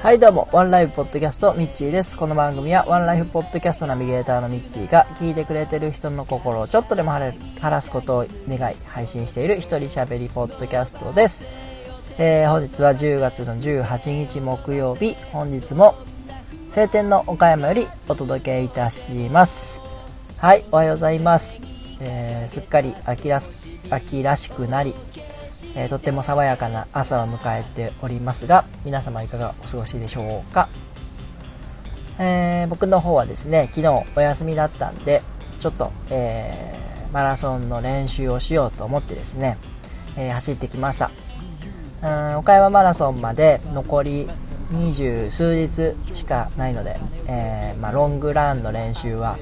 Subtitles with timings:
[0.00, 2.16] はいどうも、ワンライフポッドキャスト、ミッチーです。
[2.16, 7.32] この番組は、ワンライフポッドキャストナビゲーターのミッチーが、聞いてくれてる人の心をちょっとでも晴
[7.62, 11.44] らすことを願い、配信している一人喋りポッドキャストです。
[12.18, 15.94] えー、本日は10月の18日木曜日、本日も、
[16.72, 19.80] 晴天の岡山よりお届けいたします。
[20.38, 21.60] はい、おはようございます。
[22.00, 23.40] えー、すっかり秋ら
[23.90, 24.96] 秋らしくなり、
[25.74, 30.68] えー、とっても爽やかな朝を迎えておりますが皆様いかがお過ごしでしょうか、
[32.18, 35.22] えー、僕の方はですね昨日お休みだったんで
[35.60, 39.56] ちょっと、えー、マラソンの練習をしようと思ってですね、
[40.16, 41.12] え走ってきました。
[42.02, 44.28] うん岡山マラソンまで残り
[44.72, 49.38] 二十数日しかないので、えまあ、ロングランの練習は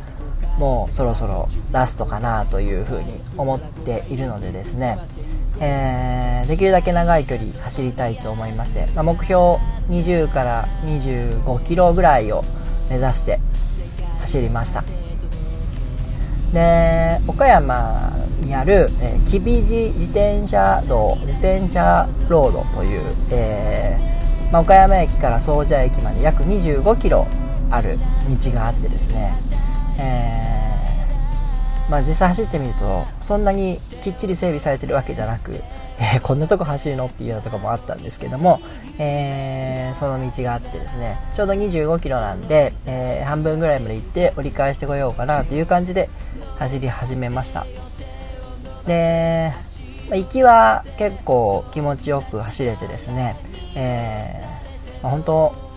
[0.59, 4.99] もうそろそろラストかなというふうに思っているのでですね、
[5.61, 12.43] えー、できるだけ長い距離走りたいと思いまして、まあ、目標20から25キロぐらいを
[12.89, 13.41] 目指して
[14.21, 14.83] 走りました。
[16.53, 27.27] で岡山にある、えー、吉備寺自転車道自転車ロードという、えー、まあ、岡山駅から総社駅まで約25キロ
[27.71, 27.99] ある
[28.43, 29.33] 道があってですね、
[30.01, 30.50] えー
[31.91, 35.61] まあ、実際走ってみるとそんなにきっちり整備されてるわけじゃなく、
[35.99, 38.61] えー、こんなとこ走るのっていうようなとこもあったんですけども、
[38.99, 46.09] えー、その道があってですねちょうど2 5キロなんで、えー、半分ぐらいまで行って折り返してこようかなという感じで
[46.61, 47.67] 走り始めました。
[48.87, 49.53] で、
[50.09, 53.37] まあ、行きは結構気持ちよく走れてですね、
[53.77, 55.71] えーまあ、本当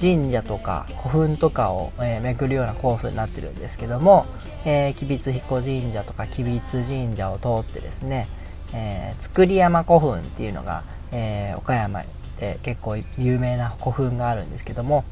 [0.00, 4.26] 神社とか古墳とかを、えー、巡るようなコースになってるんですけども、
[4.66, 8.28] え、吉備津彦神社とか吉備津神社を通ってですね、
[8.74, 12.02] えー、造山古墳っていうのが、えー、岡山
[12.38, 15.04] で結構有名な古墳があるんですけども、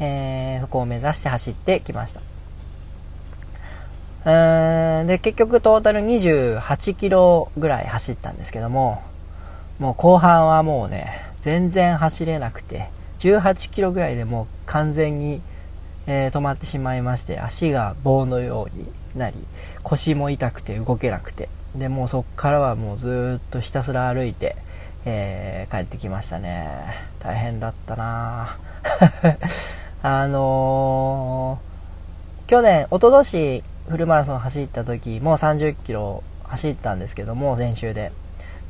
[0.00, 2.20] えー、そこを目指して走ってきました。
[4.24, 9.02] うんで結局トータル28キロぐらい走ったんですけども
[9.80, 15.40] もう後半はもうね全然走れなくて18キロぐらいでもう完全に、
[16.06, 18.86] えー、止まってしまいまして足が棒のように
[19.16, 19.36] なり
[19.82, 24.56] 腰も痛くて動けなくてでもうそっからはもうずっとひたすら歩いて、
[25.04, 27.08] えー、帰ってきましたね。
[27.20, 28.58] 大変だったな。
[30.02, 38.12] あのー、去年一昨年フルマラソン走った時もう30キロ走ったんですけども練習で。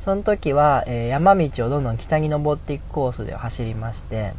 [0.03, 4.33] その時は、えー、山道をどんどん北に登っていくコースで走りまして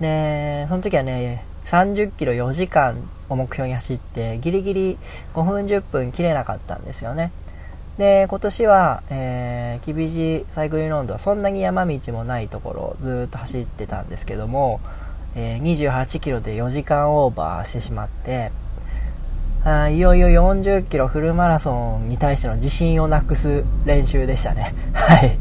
[0.00, 4.98] でその時はね30キロ4時間を目標に走ってギリギリ
[5.34, 7.32] 5分10分切れなかったんですよね
[7.98, 14.80] で今年は、えー、吉備寺サイクリングロンドはそんなに山道もないところをずっと走ってたんですけども、
[15.34, 18.52] えー、28キロで4時間オーバーしてしまって
[19.66, 24.72] あいよいよ40キロフルマラソンに対しての自信をなくす練習でしたね。
[24.94, 25.36] はい。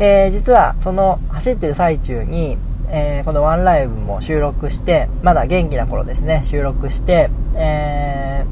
[0.00, 8.44] えー、実はその走ってる最中に、えー、このワンライブも収録して、まだ元気な頃ですね、収録して、え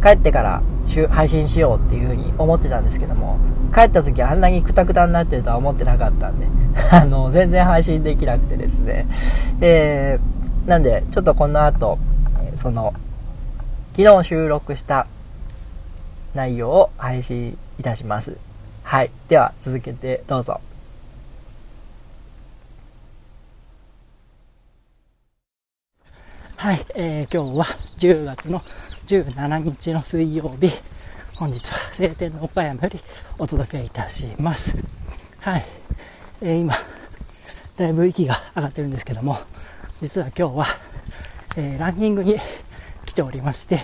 [0.00, 0.62] ー、帰ってから
[1.10, 3.38] 配信しようっていう風に思ってたんですけども、
[3.74, 6.46] 帰った時あんなにクタクタになってるとは思ってなかったんで、
[6.90, 9.06] あの、全然配信できなくてですね、
[9.60, 11.98] えー、なんで、ちょっとこの後、
[12.56, 12.92] その、
[13.96, 15.06] 昨日収録した
[16.34, 18.36] 内容を配信いたします。
[18.82, 19.10] はい。
[19.28, 20.60] では、続けてどうぞ。
[26.60, 27.64] はい、えー、今日は
[27.96, 28.60] 10月の
[29.06, 30.70] 17日の水曜日。
[31.36, 33.00] 本日は晴天の岡山より
[33.38, 34.76] お届けいたします。
[35.38, 35.64] はい、
[36.42, 36.74] えー、今、
[37.78, 39.38] だいぶ息が上がってるんですけども、
[40.02, 40.66] 実は今日は
[41.56, 42.36] えー、ランニングに
[43.06, 43.80] 来ておりまして、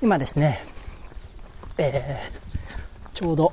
[0.00, 0.64] 今ですね、
[1.76, 3.52] えー、ちょうど、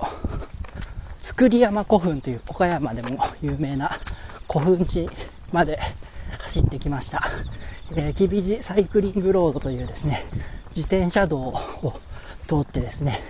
[1.19, 4.00] 造山古墳という岡山でも有名な
[4.50, 5.09] 古墳地
[5.51, 5.79] まで
[6.50, 7.30] 走ってきました。
[7.96, 10.25] えー、吉備寺サイクリングロードというですね、
[10.75, 12.00] 自転車道を
[12.48, 13.22] 通ってですね、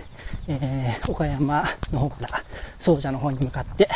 [0.48, 2.42] えー、岡山の方から
[2.78, 3.90] 総社の方に向かって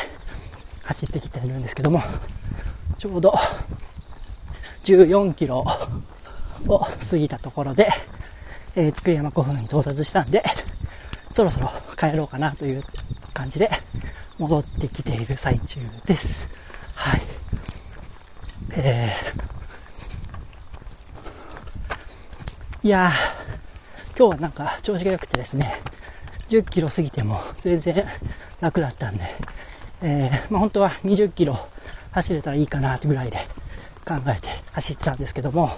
[0.85, 2.03] 走ってきてるんですけども、
[2.99, 3.35] ちょうど
[4.85, 5.65] 14キロ
[6.69, 7.91] を過ぎたところで、
[8.77, 10.45] えー、造山古墳に到達したんで、
[11.33, 12.85] そろそろ帰ろうかなという
[13.33, 13.71] 感じで
[14.39, 16.47] 戻ってきている最中です。
[16.95, 17.44] はい。
[18.77, 25.81] えー、いやー、今日はなんか調子が良くてですね、
[26.49, 28.05] 10キロ過ぎても全然
[28.61, 29.23] 楽だったんで、
[30.03, 31.69] えー、まあ、本当は20キロ
[32.11, 33.39] 走れたらいいかなってぐらいで
[34.05, 35.71] 考えて走ってたんですけども、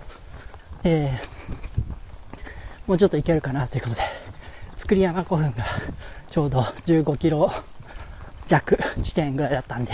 [0.83, 4.01] えー、もうちょっといけるかなということで、
[4.79, 5.67] 作り山古墳が
[6.31, 7.53] ちょうど15キロ
[8.47, 9.93] 弱地点ぐらいだったんで、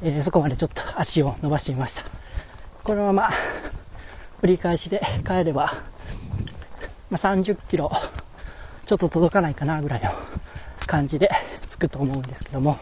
[0.00, 2.21] えー、そこまでちょっと足を伸ばしてみました。
[2.84, 3.30] このまま
[4.42, 5.72] 折り返しで帰れば、
[7.10, 7.92] まあ、30キロ
[8.86, 10.10] ちょっと届かないかなぐらいの
[10.88, 11.30] 感じで
[11.70, 12.78] 着くと思うんですけども、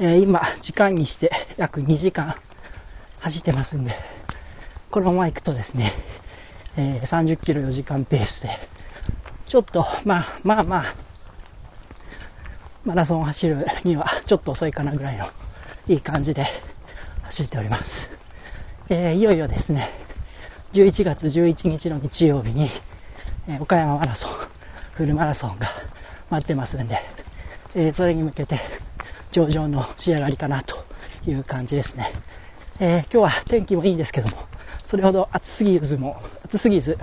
[0.00, 2.34] えー、今時間にして約2時間
[3.20, 3.92] 走ってますんで、
[4.90, 5.92] このまま行くとですね、
[6.78, 8.58] えー、30キロ4時間ペースで、
[9.46, 10.84] ちょっと、まあまあまあ、
[12.86, 15.26] マラソン走るにはちょっと遅いかなぐらいの
[15.86, 16.46] いい感じで
[17.24, 18.21] 走っております。
[18.94, 19.88] えー、いよいよですね、
[20.74, 22.68] 11月11日の日曜日に、
[23.48, 24.32] えー、岡山マラソン、
[24.92, 25.66] フルマラソンが
[26.28, 26.98] 待ってますんで、
[27.74, 28.60] えー、それに向けて
[29.30, 30.84] 上々の仕上がりかなと
[31.26, 32.12] いう感じですね。
[32.80, 34.36] えー、今日は天気もいいんですけども、
[34.84, 36.98] それほど暑すぎずも、暑すぎず、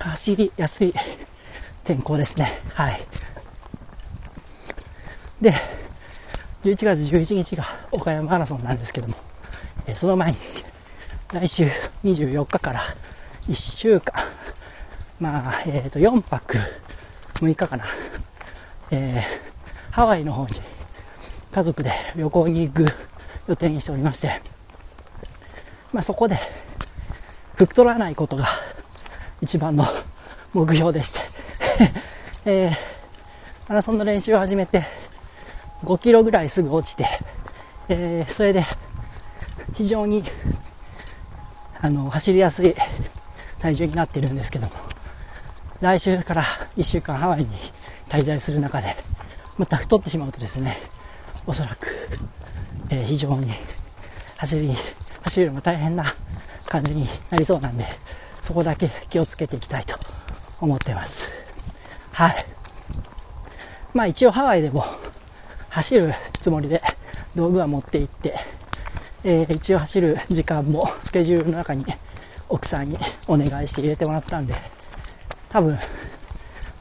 [0.00, 0.92] 走りやすい
[1.84, 2.46] 天候ですね。
[2.74, 3.00] はい。
[5.40, 5.54] で、
[6.62, 9.14] 11月11日が岡山マラソンなんですけども、
[9.86, 10.57] えー、その前に
[11.30, 11.66] 来週
[12.04, 12.80] 24日から
[13.42, 14.14] 1週間、
[15.20, 16.56] まあ、えっ、ー、と、4泊
[17.34, 17.84] 6日かな、
[18.90, 20.52] えー、ハワイの方に
[21.52, 22.86] 家族で旅行に行く
[23.46, 24.40] 予定にしておりまして、
[25.92, 26.38] まあそこで、
[27.56, 28.46] 太らないことが
[29.42, 29.84] 一番の
[30.54, 31.20] 目標でして、
[32.46, 32.76] えー、
[33.68, 34.82] マラソンの練習を始めて、
[35.84, 37.06] 5キロぐらいすぐ落ちて、
[37.90, 38.64] えー、それで
[39.74, 40.24] 非常に
[41.80, 42.74] あの走りやすい
[43.58, 44.72] 体重になっているんですけども
[45.80, 46.44] 来週から
[46.76, 47.48] 1週間ハワイに
[48.08, 48.96] 滞在する中で
[49.58, 50.76] また太ってしまうとですね
[51.46, 51.88] おそらく、
[52.90, 53.52] えー、非常に
[54.36, 54.72] 走り
[55.22, 56.04] 走るのも大変な
[56.66, 57.84] 感じになりそうなんで
[58.40, 59.98] そこだけ気をつけていきたいと
[60.60, 61.28] 思ってます。
[62.12, 62.36] はい。
[63.94, 64.84] まあ一応ハワイでも
[65.70, 66.82] 走るつもりで
[67.34, 68.36] 道具は持って行って
[69.24, 71.84] えー、一応走る時間も スケジュールの中に
[72.48, 74.54] 奥さんにお願いして入れてもらったんで、
[75.48, 75.78] 多分、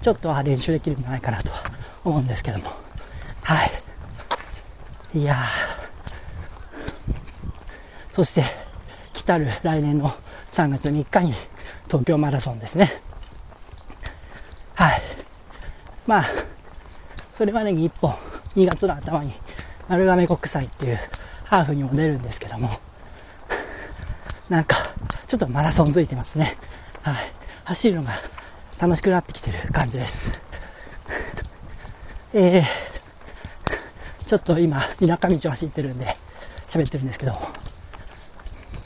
[0.01, 1.51] ちょっとは練習できるんじゃないかなと
[2.03, 2.71] 思うんですけども。
[3.41, 3.71] はい。
[5.15, 5.45] いや
[8.13, 8.43] そして、
[9.13, 10.13] 来たる来年の
[10.51, 11.33] 3月3日に
[11.87, 13.01] 東京マラソンですね。
[14.75, 15.01] はい。
[16.05, 16.25] まあ、
[17.33, 18.15] それまでに1本、
[18.55, 19.33] 2月の頭に
[19.87, 20.99] 丸亀国際っていう
[21.49, 22.69] ハーフにも出るんですけども、
[24.49, 24.75] なんか、
[25.27, 26.57] ちょっとマラソンづいてますね。
[27.03, 27.15] はい。
[27.63, 28.11] 走るのが
[28.79, 30.29] 楽しくなってきてる感じです。
[32.33, 32.65] えー、
[34.25, 36.17] ちょっと今、田舎道を走ってるんで、
[36.67, 37.37] 喋ってるんですけど、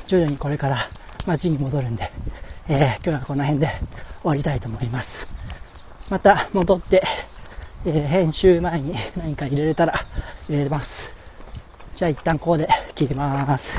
[0.05, 0.87] 徐々にこれから
[1.25, 2.11] 街に戻るんで、
[2.67, 3.79] えー、今日はこの辺で終
[4.23, 5.27] わりたいと思います。
[6.11, 7.03] また戻って、
[7.85, 9.93] えー、編集前に何か入れれたら
[10.47, 11.20] 入れます。
[12.01, 13.77] じゃあ一旦ここで切ります。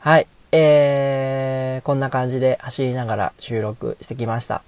[0.00, 0.26] はい。
[0.50, 4.64] えー、こんな感じで走りながら収録してきました。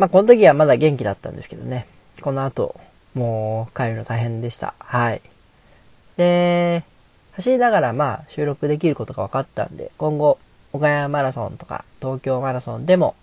[0.00, 1.86] まあ、この時はまだ元気だったんですけどね。
[2.20, 2.74] この後、
[3.14, 4.74] もう帰るの大変でした。
[4.80, 5.22] はい。
[6.16, 6.84] で、
[7.34, 10.40] 走りながらまあ収録できることが分かったんで、今後、
[10.72, 13.14] 岡山マラソンとか東京マラソンでも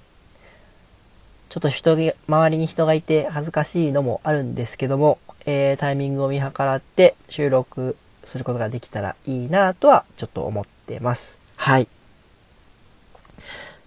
[1.50, 11.38] ちょっと人が、周りに人がいて恥ずかしいのもあるんですけども、えー、タイミングを見計らって収録することができたらいいなとはちょっと思ってます。
[11.56, 11.88] はい。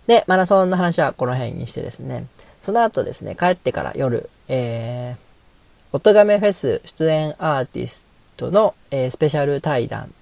[0.06, 2.26] で、マラソンの話はこの辺にしてですね、
[2.62, 10.12] その後ですね、帰ってから夜、えー、おとがめフェス出演アーティストの、えー、スペシャル対談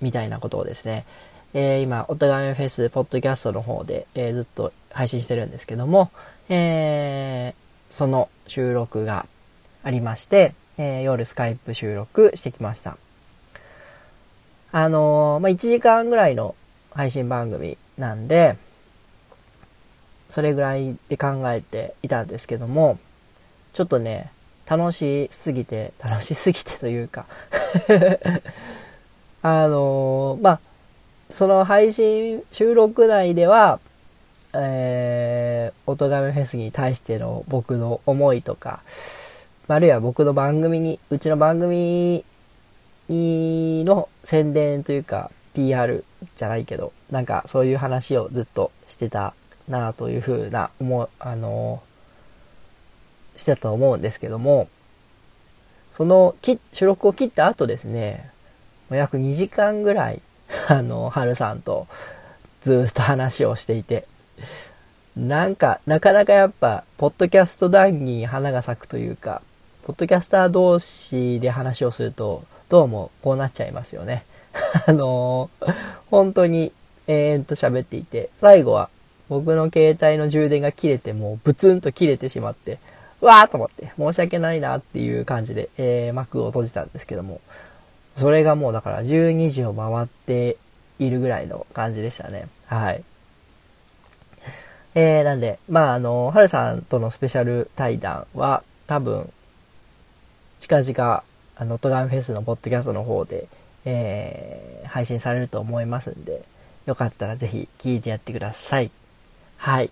[0.00, 1.06] みたいなことをですね、
[1.54, 6.10] えー、今、おとがめフェスポッドキャストの方で、えー、ずっと配信してるんですけども、
[6.48, 9.26] えー、その収録が
[9.82, 12.98] ありまして、えー、夜スカイプ収録してきました。
[14.72, 16.54] あの、まあ、1時間ぐらいの
[16.90, 18.56] 配信番組なんで、
[20.30, 22.98] それぐらいで考えていたんですけども、
[23.72, 24.30] ちょっとね、
[24.68, 27.24] 楽しすぎて、楽しすぎてというか
[29.40, 30.60] あの、まあ、
[31.30, 33.80] その配信収録内では、
[34.54, 38.80] えー、おとがめフェスに対しての僕の思いとか、
[39.68, 42.24] あるいは僕の番組に、うちの番組
[43.08, 46.04] にの宣伝というか、PR
[46.36, 49.34] じゃないけど、なんかそういう話をずっとしてた
[49.68, 51.82] なというふうな思う、あの
[53.36, 54.68] してたと思うんですけども、
[55.92, 56.34] その
[56.72, 58.30] 収録を切った後ですね、
[58.90, 60.22] 約2時間ぐらい、
[60.68, 61.86] あの、はるさんと
[62.60, 64.04] ずっと話をしていて、
[65.16, 69.42] なんか、なかなかやっぱ、ポッドキャスト談に花が咲くというか、
[69.84, 74.26] ポッドキャスター同士で話をすると、どうもこうなっちゃいますよね。
[74.86, 75.74] あのー、
[76.10, 76.72] 本当に、
[77.06, 78.90] えー、っと喋っていて、最後は
[79.30, 82.78] 僕の携帯の充電が切れて、もうブツンと切れてしまって、
[83.22, 87.40] わーと思って、申し訳ないなっていう感じで、えー、幕を閉じたんですけども、
[88.18, 90.56] それがもうだから12時を回って
[90.98, 92.48] いるぐらいの感じでしたね。
[92.66, 93.04] はい。
[94.94, 99.32] えー、なんで、まあ、あの、はるさんとのスペシャル対談は、多分、
[100.58, 101.22] 近々、
[101.56, 103.46] あの、トガンフェスのポッドキャストの方で、
[103.84, 106.42] えー、配信されると思いますんで、
[106.86, 108.90] よかったらぜひ聞いてやってください。
[109.58, 109.90] はい。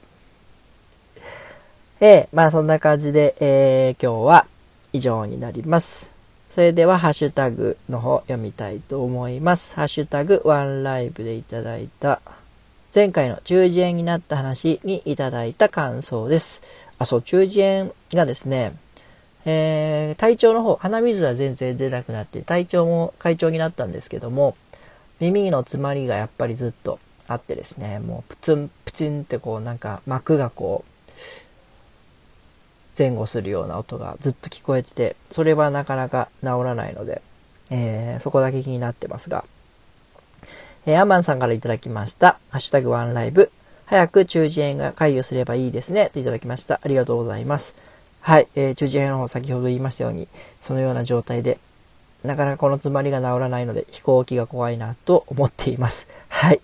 [2.00, 4.46] えー、まあそんな感じで、えー、今日は
[4.92, 6.15] 以上になります。
[6.56, 9.76] それではハッシュタグの方読みたいと思います。
[9.76, 12.22] ハッシュタグワンライブでいただいた
[12.94, 16.62] 前回の中耳炎になった話にいただいた感想です。
[16.98, 18.74] あ、そう、中耳炎がですね、
[19.44, 24.56] えー、体調の方、鼻水は全然出なくなって、体調も快調になったんですけども、
[25.20, 26.98] 耳の詰まりがやっぱりずっと
[27.28, 31.10] あってですね、もうプツンプツンってこうなんか膜がこう、
[32.96, 37.22] 前後するような音がずっと聞こえてて、それはなかなか治らないので、
[37.70, 39.44] えー、そこだけ気になってますが、
[40.86, 42.38] えー、アマンさんからいただきました。
[42.50, 43.50] ハッシュタグワンライブ。
[43.86, 46.10] 早く中耳炎が解除すればいいですね。
[46.12, 46.80] といただきました。
[46.82, 47.74] ありがとうございます。
[48.20, 50.26] はい、えー、中耳炎の方、先ほど言いましたように、
[50.60, 51.58] そのような状態で、
[52.24, 56.08] なかなかこの詰まりが治らないので、飛行機が怖いなと思っています。
[56.28, 56.60] はい。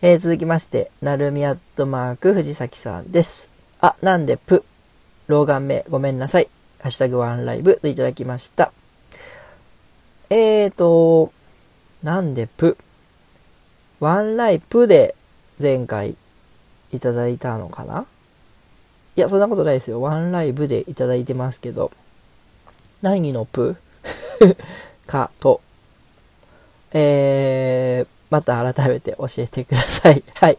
[0.00, 3.48] えー、続きまして、なるみアットマーク藤崎さんです。
[3.80, 4.64] あ、なんでプ、
[5.28, 6.48] 老眼目ごめんなさい。
[6.80, 8.72] ハッシュタグワンライブといただきました。
[10.30, 11.32] えーと、
[12.02, 12.78] なんでプ、
[14.00, 15.14] ワンライプで
[15.60, 16.16] 前回
[16.92, 18.06] いただいたのかな？
[19.16, 20.00] いや、そんなことないですよ。
[20.00, 21.90] ワンライブでいただいてますけど、
[23.02, 23.76] 何のプ？
[25.06, 25.60] かと、
[26.92, 30.22] えー、また改めて教えてください。
[30.34, 30.58] はい。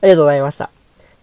[0.00, 0.70] ありがとうございました。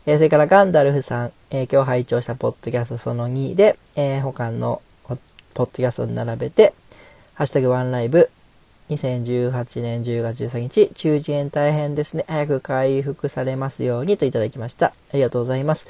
[0.05, 5.19] えー、それからガンダルフさん、えー、今日拝聴したポッドキャストその2で、えー、他のポッ
[5.53, 6.73] ドキャストに並べて、
[7.35, 8.29] ハッシュタグワンライブ
[8.89, 12.25] 2018年10月13日、中耳炎大変ですね。
[12.27, 14.87] 早く回復されますようにといただきました。
[14.87, 15.87] ありがとうございます。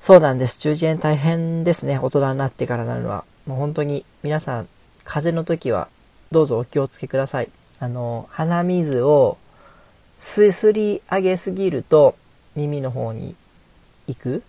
[0.00, 0.58] そうなんです。
[0.58, 1.98] 中耳炎大変ですね。
[1.98, 3.24] 大人になってからなるのは。
[3.46, 4.68] もう本当に皆さん、
[5.04, 5.88] 風邪の時は
[6.32, 7.50] どうぞお気をつけください。
[7.78, 9.36] あの、鼻水を
[10.18, 12.14] すすり上げすぎると
[12.56, 13.34] 耳の方に
[14.06, 14.42] 行く？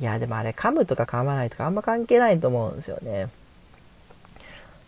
[0.00, 3.28] いや、でもあれ噛むとか噛まないとかあんま関係ないと思うんですよね。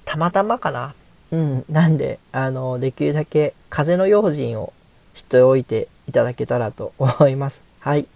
[0.04, 0.94] たまたまかな？
[1.32, 4.72] うん、なんで、あの、できるだけ風の用心を
[5.14, 7.62] しておいていただけたらと思います。
[7.78, 8.06] はい。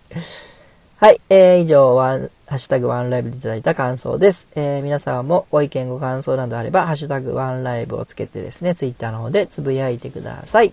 [0.96, 4.48] はい、えー、以上は、ハッシュタグワンライブでいただいた感想です。
[4.54, 10.72] えー、皆さんもご意見ご感想などあれば、ハッシュタグワンライブをつけてですね、ツイッターの方でつぶやいてください。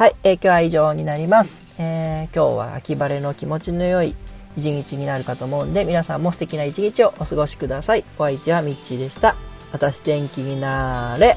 [0.00, 1.78] はい、えー、今日は以上になります。
[1.78, 4.16] えー、今日は秋晴れの気持ちの良い
[4.56, 8.04] 一日になるかと思うんで、皆さんも素敵な一日をお過ごしください。
[8.16, 9.36] お相手はミッチーでした。
[9.72, 11.36] 私天気になれ。